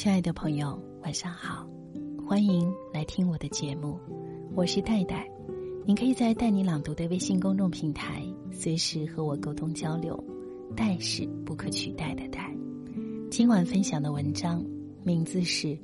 [0.00, 1.68] 亲爱的朋友，晚上好，
[2.26, 4.00] 欢迎来听我的节目，
[4.54, 5.28] 我是戴戴。
[5.84, 10.18] 你可以在“带你朗读”的微信公众平台随时和我沟通交流。
[10.74, 12.50] 戴是不可取代的戴。
[13.30, 14.64] 今晚分享的文章
[15.04, 15.66] 名字是《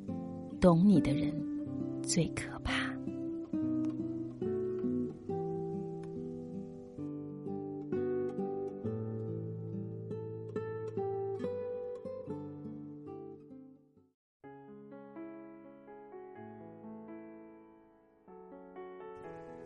[0.59, 1.31] 懂你的人
[2.01, 2.56] 最可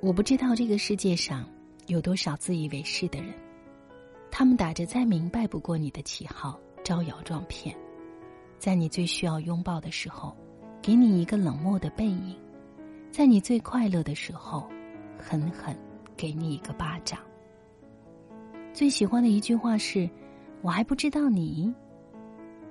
[0.02, 1.48] 我不知道这个世界上
[1.86, 3.32] 有多少自以为是的人，
[4.32, 7.76] 他们打着再明白不过你的旗号，招摇撞骗，
[8.58, 10.36] 在你最需要拥抱的时候，
[10.82, 12.36] 给你一个冷漠的背影；
[13.12, 14.68] 在你最快乐的时候，
[15.20, 15.78] 狠狠
[16.18, 17.20] 给你一个巴掌。
[18.74, 20.10] 最喜欢的一句话是
[20.64, 21.72] ：“我还不知道你。”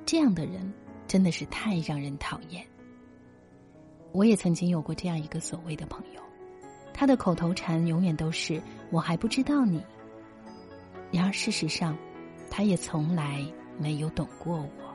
[0.05, 0.75] 这样的人
[1.07, 2.67] 真的是太让人讨厌。
[4.11, 6.21] 我也曾经有过这样一个所谓的朋友。
[7.01, 8.61] 他的口头禅永远都是
[8.93, 9.83] “我还不知道你”，
[11.11, 11.97] 然而事实上，
[12.51, 13.43] 他也从来
[13.79, 14.95] 没有懂过我。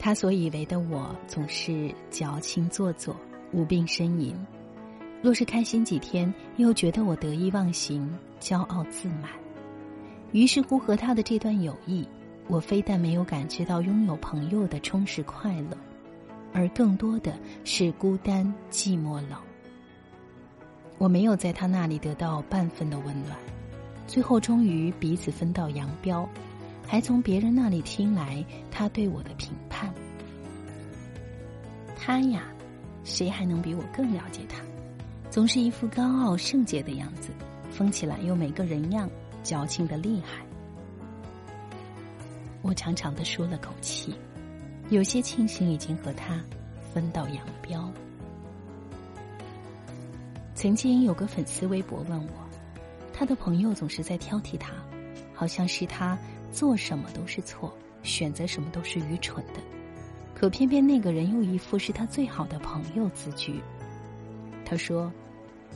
[0.00, 3.14] 他所以为的我，总是矫情做作、
[3.52, 4.34] 无病呻吟；
[5.22, 9.30] 若是开心几天，又觉得我得意忘形、骄傲自满。
[10.32, 12.04] 于是乎，和他的这段友谊，
[12.48, 15.76] 我非但没有感觉到拥有朋友的充实快乐。
[16.52, 19.38] 而更多的是孤单、寂寞、冷。
[20.98, 23.36] 我没有在他那里得到半分的温暖，
[24.06, 26.28] 最后终于彼此分道扬镳，
[26.86, 29.92] 还从别人那里听来他对我的评判。
[31.96, 32.42] 他呀，
[33.04, 34.62] 谁还能比我更了解他？
[35.30, 37.30] 总是一副高傲圣洁的样子，
[37.70, 39.08] 疯起来又没个人样，
[39.42, 40.44] 矫情的厉害。
[42.62, 44.14] 我长长的舒了口气。
[44.90, 46.42] 有些庆幸已经和他
[46.92, 47.88] 分道扬镳。
[50.52, 52.32] 曾经有个粉丝微博问我，
[53.12, 54.72] 他的朋友总是在挑剔他，
[55.32, 56.18] 好像是他
[56.50, 59.60] 做什么都是错，选择什么都是愚蠢的。
[60.34, 63.60] 可偏偏那个人又一副是他最好的朋友自居。
[64.64, 65.10] 他说，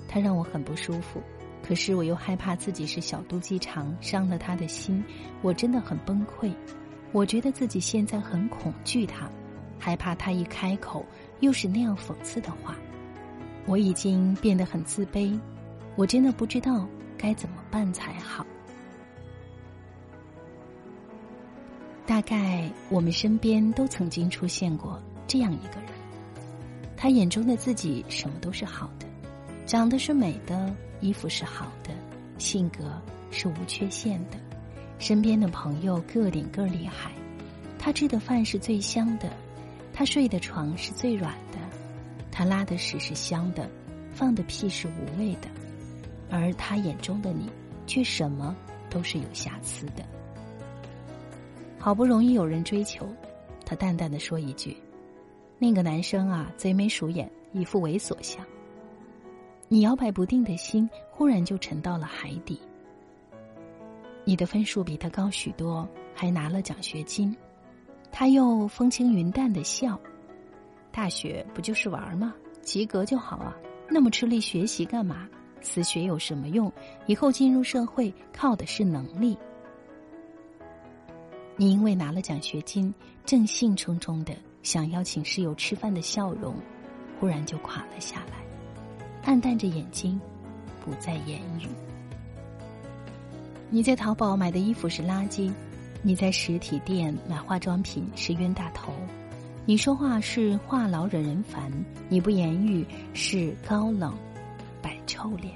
[0.09, 1.23] 他让我很不舒服，
[1.63, 5.05] 可是我又害怕自己是小肚鸡肠，伤了他的心，
[5.41, 6.53] 我真的很崩溃。
[7.15, 9.31] 我觉得自己现在很恐惧他，
[9.79, 11.07] 害怕他一开口
[11.39, 12.75] 又是那样讽刺的话。
[13.67, 15.39] 我已经变得很自卑，
[15.95, 18.45] 我真的不知道该怎么办才好。
[22.05, 25.91] 大概我们身边都曾经出现过这样一个人，
[26.97, 29.07] 他眼中的自己什么都是好的，
[29.67, 31.91] 长得是美的，衣服是好的，
[32.39, 33.01] 性格
[33.31, 34.44] 是无缺陷的。
[35.05, 37.13] 身边的朋友个顶个厉害，
[37.79, 39.31] 他吃的饭是最香的，
[39.93, 41.59] 他睡的床是最软的，
[42.33, 43.69] 他拉的屎是香的，
[44.11, 45.49] 放的屁是无味的，
[46.31, 47.51] 而他眼中的你
[47.87, 48.57] 却什么
[48.89, 50.03] 都是有瑕疵的。
[51.79, 53.07] 好不容易有人追求，
[53.67, 54.75] 他淡淡的说一句
[55.61, 58.43] ：“那个男生啊，贼眉鼠眼，一副猥琐相。”
[59.69, 62.59] 你摇摆不定的心忽然就沉到了海底。
[64.25, 67.37] 你的分数比他高许多，还拿了奖学金，
[68.11, 70.01] 他又风轻云淡的笑。
[70.91, 72.35] 大学不就是玩吗？
[72.63, 73.55] 及格就好啊，
[73.91, 75.29] 那么吃力学习干嘛？
[75.61, 76.73] 死学有什么用？
[77.07, 79.37] 以后进入社会靠的是能力。
[81.57, 82.93] 你因为拿了奖学金，
[83.25, 86.55] 正兴冲冲的想邀请室友吃饭的笑容，
[87.21, 88.43] 忽然就垮了下来，
[89.25, 90.21] 暗淡着眼睛，
[90.85, 91.69] 不再言语。
[93.71, 95.53] 你在淘宝买的衣服是垃圾，
[96.03, 98.93] 你在实体店买化妆品是冤大头，
[99.65, 101.73] 你说话是话痨惹人烦，
[102.09, 104.15] 你不言语是高冷
[104.81, 105.53] 摆臭脸。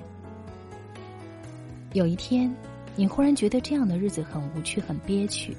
[1.92, 2.52] 有一天，
[2.96, 5.56] 你忽然觉得这样的日子很无趣、很憋屈，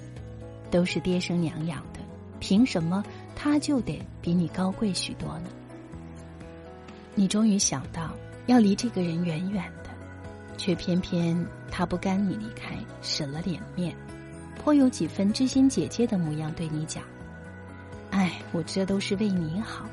[0.69, 1.99] 都是爹生娘养的，
[2.39, 3.03] 凭什么
[3.35, 5.49] 他就得比你高贵许多呢？
[7.15, 8.11] 你终于想到
[8.47, 9.63] 要离这个人远远。
[10.59, 11.33] 却偏偏
[11.71, 13.95] 他不甘你离开，舍了脸面，
[14.61, 17.01] 颇有几分知心姐姐的模样，对你讲
[18.11, 19.85] ：“哎，我这都是为你好。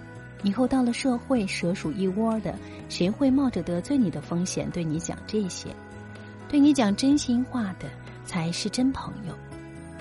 [0.42, 2.52] 以后到了社会，蛇鼠一窝的，
[2.88, 5.68] 谁会冒着得罪你的风险对你讲这些？
[6.48, 7.88] 对你讲真心话的
[8.24, 9.38] 才是真朋友。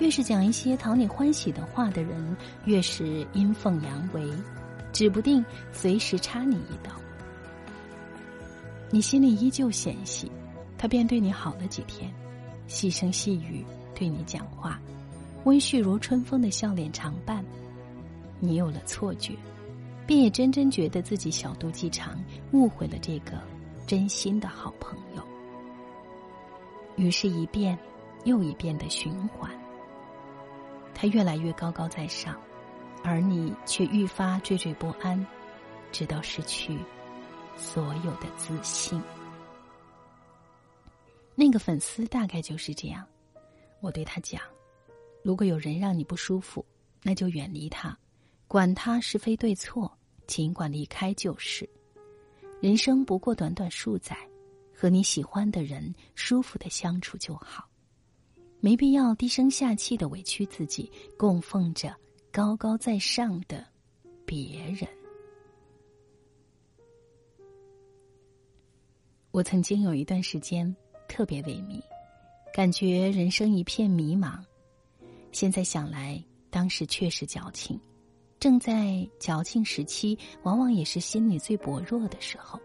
[0.00, 4.28] 越是讲一些讨你欢喜的话的人，越是阴奉阳违，
[4.92, 6.90] 指不定随时插你一刀。
[8.90, 10.28] 你心里依旧嫌隙。”
[10.86, 12.14] 他便对你好了几天，
[12.68, 14.80] 细声细语对你讲话，
[15.42, 17.44] 温煦如春风的笑脸常伴，
[18.38, 19.34] 你有了错觉，
[20.06, 22.16] 便也真真觉得自己小肚鸡肠，
[22.52, 23.32] 误会了这个
[23.84, 25.22] 真心的好朋友。
[26.94, 27.76] 于是，一遍
[28.22, 29.50] 又一遍的循环。
[30.94, 32.36] 他越来越高高在上，
[33.02, 35.26] 而你却愈发惴惴不安，
[35.90, 36.78] 直到失去
[37.56, 39.02] 所有的自信。
[41.36, 43.06] 那个粉丝大概就是这样。
[43.80, 44.42] 我对他讲
[45.22, 46.66] ：“如果有人让你不舒服，
[47.04, 47.96] 那就远离他，
[48.48, 49.96] 管他是非对错，
[50.26, 51.68] 尽管离开就是。
[52.60, 54.16] 人生不过短短数载。”
[54.78, 57.66] 和你喜欢的人舒服的相处就好，
[58.60, 61.96] 没必要低声下气的委屈自己，供奉着
[62.30, 63.66] 高高在上的
[64.26, 64.86] 别人。
[69.30, 70.76] 我曾经有一段时间
[71.08, 71.80] 特别萎靡，
[72.52, 74.38] 感觉人生一片迷茫。
[75.32, 77.78] 现在想来，当时确实矫情，
[78.40, 82.58] 正在矫情时期，往往也是心里最薄弱的时候。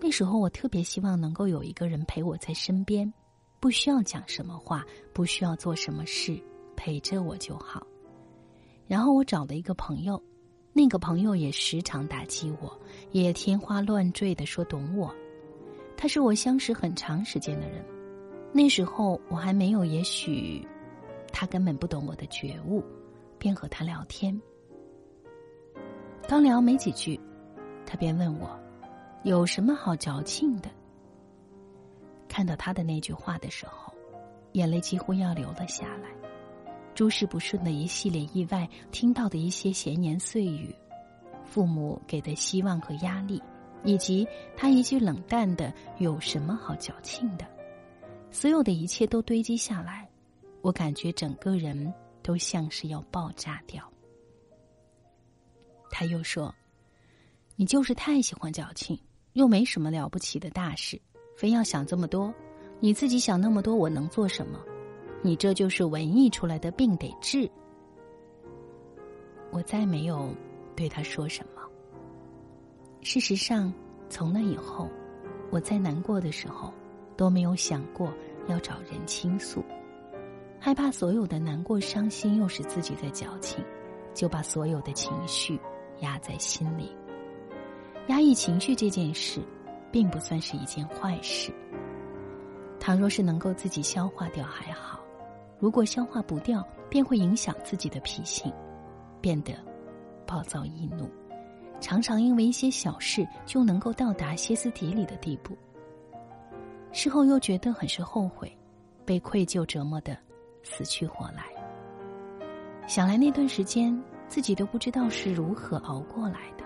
[0.00, 3.12] 那时候我特别希望能够有一个人陪我在身边，
[3.60, 6.42] 不需要讲什么话，不需要做什么事，
[6.74, 7.86] 陪着我就好。
[8.86, 10.20] 然后我找了一个朋友，
[10.72, 12.80] 那个朋友也时常打击我，
[13.12, 15.14] 也天花乱坠的说懂我。
[16.02, 17.84] 他是我相识很长时间的人，
[18.54, 20.66] 那时候我还没有，也许
[21.30, 22.82] 他根本不懂我的觉悟，
[23.38, 24.40] 便和他聊天。
[26.26, 27.20] 刚聊没几句，
[27.84, 28.58] 他便问我。
[29.24, 30.70] 有什么好矫情的？
[32.30, 33.92] 看到他的那句话的时候，
[34.52, 36.08] 眼泪几乎要流了下来。
[36.94, 40.74] 诸事不顺的一系列意外，听到的一些闲言碎语，
[41.44, 43.42] 父母给的希望和压力，
[43.84, 47.46] 以及他一句冷淡的“有什么好矫情的”，
[48.30, 50.08] 所有的一切都堆积下来，
[50.62, 51.92] 我感觉整个人
[52.22, 53.90] 都像是要爆炸掉。
[55.90, 56.54] 他又说
[57.56, 58.98] ：“你就是太喜欢矫情。”
[59.34, 61.00] 又没什么了不起的大事，
[61.36, 62.34] 非要想这么多。
[62.80, 64.58] 你自己想那么多，我能做什么？
[65.22, 67.48] 你这就是文艺出来的病，得治。
[69.52, 70.34] 我再没有
[70.74, 71.59] 对他说什么。
[73.02, 73.72] 事实上，
[74.08, 74.88] 从那以后，
[75.50, 76.72] 我在难过的时候
[77.16, 78.12] 都没有想过
[78.46, 79.64] 要找人倾诉，
[80.58, 83.64] 害怕所有的难过、伤心又是自己在矫情，
[84.12, 85.58] 就把所有的情绪
[86.00, 86.94] 压在心里。
[88.08, 89.40] 压抑情绪这件事，
[89.90, 91.50] 并不算是一件坏事。
[92.78, 95.00] 倘若是能够自己消化掉还好，
[95.58, 98.52] 如果消化不掉，便会影响自己的脾性，
[99.22, 99.54] 变得
[100.26, 101.10] 暴躁易怒，
[101.80, 105.56] 常常因为一些小事就能够到达歇斯底里的地步。
[106.92, 108.56] 事后又觉得很是后悔，
[109.04, 110.16] 被愧疚折磨的
[110.62, 111.44] 死去活来。
[112.86, 113.96] 想来那段时间，
[114.28, 116.64] 自己都不知道是如何熬过来的。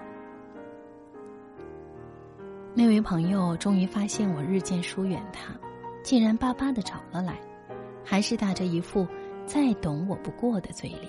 [2.74, 5.54] 那位朋友终于发现我日渐疏远他，
[6.02, 7.38] 竟然巴巴的找了来，
[8.02, 9.06] 还是打着一副
[9.46, 11.08] 再懂我不过的嘴脸。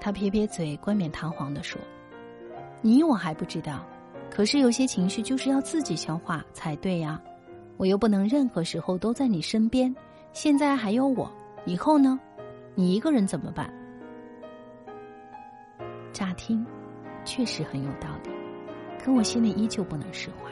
[0.00, 1.80] 他撇撇嘴，冠冕堂皇的说
[2.80, 3.84] ：“你我还不知道，
[4.30, 7.20] 可是有些情绪就是要自己消化才对呀。
[7.76, 9.94] 我又不能任何时候都在你身边，
[10.32, 11.30] 现在还有我，
[11.64, 12.18] 以后呢？
[12.74, 13.72] 你一个人怎么办？”
[16.12, 16.64] 乍听，
[17.24, 18.30] 确实很有道理。
[19.00, 20.50] 可我心里依旧不能释怀。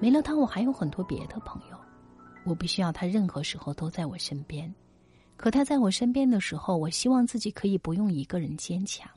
[0.00, 1.76] 没了他，我还有很多别的朋友，
[2.44, 4.74] 我不需要他任何时候都在我身边。
[5.36, 9.08] 可他在我身边的时候，我希望自己可以不用一个人坚强。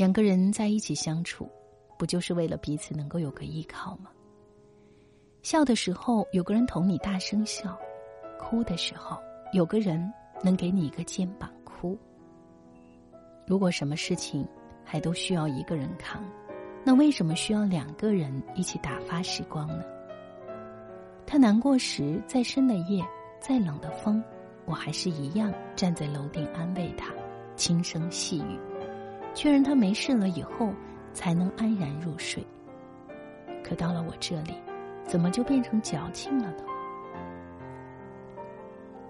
[0.00, 1.46] 两个人在一起相处，
[1.98, 4.10] 不就是为了彼此能够有个依靠吗？
[5.42, 7.78] 笑的时候有个人同你大声笑，
[8.38, 9.18] 哭的时候
[9.52, 10.10] 有个人
[10.42, 11.98] 能给你一个肩膀哭。
[13.46, 14.48] 如果什么事情
[14.86, 16.24] 还都需要一个人扛。
[16.82, 19.84] 那为什么需要两个人一起打发时光呢？
[21.26, 23.06] 他难过时，再深的夜，
[23.38, 24.24] 再冷的风，
[24.64, 27.12] 我还是一样站在楼顶安慰他，
[27.54, 28.58] 轻声细语，
[29.34, 30.72] 确认他没事了以后，
[31.12, 32.46] 才能安然入睡。
[33.62, 34.54] 可到了我这里，
[35.06, 36.64] 怎么就变成矫情了呢？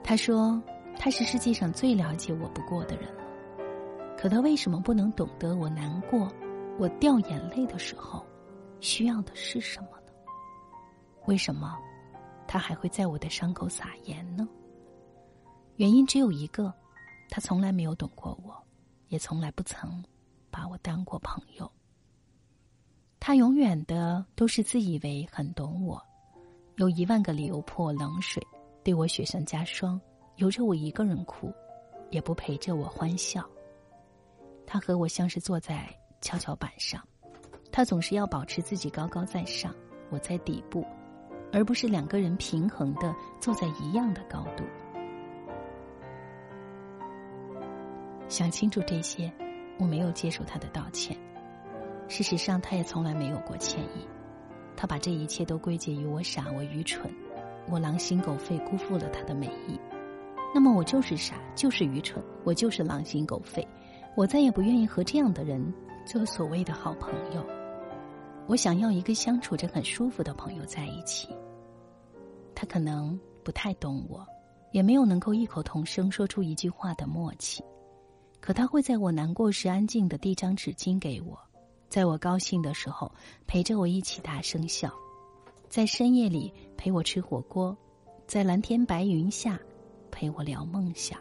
[0.02, 0.60] 他说
[0.98, 3.22] 他是世界上最了解我不过的人了，
[4.18, 6.30] 可他为什么不能懂得我难过？
[6.78, 8.24] 我掉眼泪的时候，
[8.80, 10.12] 需要的是什么呢？
[11.26, 11.76] 为什么
[12.46, 14.48] 他还会在我的伤口撒盐呢？
[15.76, 16.72] 原因只有一个，
[17.28, 18.54] 他从来没有懂过我，
[19.08, 20.02] 也从来不曾
[20.50, 21.70] 把我当过朋友。
[23.18, 26.02] 他永远的都是自以为很懂我，
[26.76, 28.42] 有一万个理由泼我冷水，
[28.82, 30.00] 对我雪上加霜，
[30.36, 31.52] 由着我一个人哭，
[32.10, 33.46] 也不陪着我欢笑。
[34.66, 35.88] 他和我像是坐在
[36.20, 37.06] 跷跷板上，
[37.70, 39.74] 他总是要保持自己高高在上，
[40.08, 40.86] 我在底部，
[41.52, 44.64] 而不是两个人平衡的坐在一样的高度。
[48.28, 49.30] 想清楚这些，
[49.80, 51.16] 我没有接受他的道歉。
[52.06, 54.06] 事实上，他也从来没有过歉意。
[54.76, 57.10] 他把这一切都归结于我傻，我愚蠢，
[57.68, 59.80] 我狼心狗肺，辜负了他的美意。
[60.54, 63.66] 那么，我就是傻，就是愚蠢，我就是狼心狗肺。
[64.16, 65.72] 我再也不愿意和这样的人
[66.04, 67.46] 做所谓的好朋友。
[68.46, 71.28] 我想要一个相处着很舒服的朋友在一起。
[72.54, 74.26] 他可能不太懂我，
[74.72, 77.62] 也没有能够异口同声说出一句话的默契。
[78.40, 81.38] 可他会在我难过时安静的递张纸巾给我，
[81.88, 83.10] 在我高兴的时候
[83.46, 84.92] 陪着我一起大声笑，
[85.68, 87.76] 在深夜里陪我吃火锅，
[88.26, 89.60] 在蓝天白云下
[90.10, 91.18] 陪我聊梦想。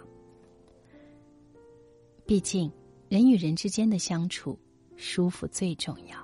[2.25, 2.71] 毕竟，
[3.09, 4.57] 人与人之间的相处
[4.95, 6.17] 舒服最重要。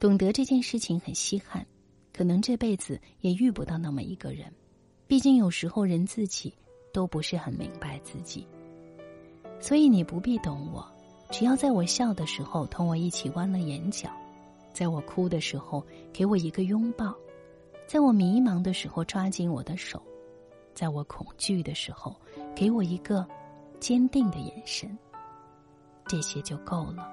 [0.00, 1.64] 懂得这件事情很稀罕，
[2.12, 4.52] 可能这辈子也遇不到那么一个人。
[5.06, 6.52] 毕竟有时候人自己
[6.92, 8.48] 都不是很明白自己。
[9.62, 10.84] 所以你不必懂我，
[11.30, 14.10] 只要在我笑的时候同我一起弯了眼角，
[14.72, 17.14] 在我哭的时候给我一个拥抱，
[17.86, 20.02] 在我迷茫的时候抓紧我的手，
[20.74, 22.12] 在我恐惧的时候
[22.56, 23.24] 给我一个
[23.78, 24.98] 坚定的眼神，
[26.08, 27.08] 这些就够了。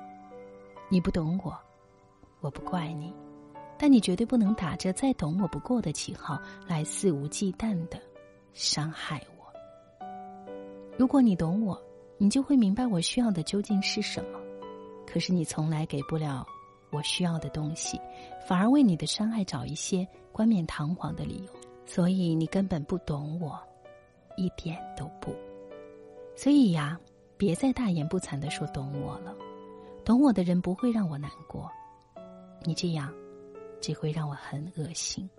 [0.89, 1.55] 你不懂我，
[2.41, 3.13] 我不怪你，
[3.77, 8.01] 但你绝对不能打着再懂我不过的旗号来肆无忌惮的
[8.53, 10.07] 伤害我。
[10.97, 11.79] 如果你懂我。
[12.21, 14.39] 你就会明白我需要的究竟是什么，
[15.07, 16.45] 可是你从来给不了
[16.91, 17.97] 我需要的东西，
[18.45, 21.53] 反而为你的伤害找一些冠冕堂皇的理由，
[21.85, 23.57] 所以你根本不懂我，
[24.35, 25.33] 一点都不。
[26.35, 26.99] 所以呀，
[27.37, 29.33] 别再大言不惭的说懂我了，
[30.03, 31.71] 懂我的人不会让我难过，
[32.65, 33.13] 你这样
[33.79, 35.29] 只会让我很恶心。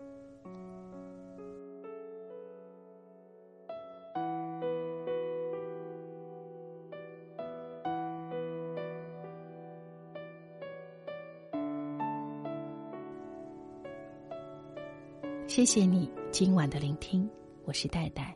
[15.50, 17.28] 谢谢你今晚的聆听，
[17.64, 18.32] 我是戴戴。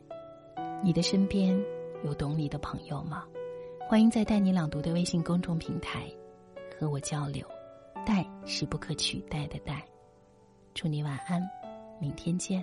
[0.83, 1.57] 你的身边
[2.03, 3.23] 有懂你的朋友吗？
[3.87, 6.11] 欢迎在“带你朗读”的微信公众平台
[6.77, 7.47] 和我交流。
[8.05, 9.81] 戴是不可取代的戴。
[10.73, 11.41] 祝你晚安，
[12.01, 12.61] 明天见。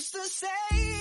[0.00, 0.99] Used to say